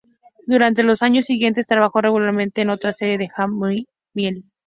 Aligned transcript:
Durante 0.47 0.81
los 0.81 1.03
años 1.03 1.25
siguientes 1.25 1.67
trabajó 1.67 2.01
regularmente 2.01 2.63
en 2.63 2.71
otra 2.71 2.91
serie 2.91 3.19
de 3.19 3.27
anime, 3.37 3.75
"I 3.75 3.87
My 4.15 4.31
Me! 4.31 4.43